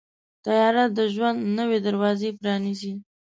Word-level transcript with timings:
طیاره 0.43 0.85
د 0.97 0.99
ژوند 1.13 1.39
نوې 1.57 1.79
دروازې 1.87 2.29
پرانیزي. 2.39 2.93